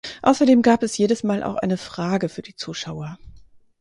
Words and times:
Außerdem 0.23 0.63
gab 0.63 0.81
es 0.81 0.97
jedes 0.97 1.21
Mal 1.21 1.43
auch 1.43 1.57
eine 1.57 1.77
Frage 1.77 2.27
für 2.27 2.41
die 2.41 2.55
Zuschauer. 2.55 3.19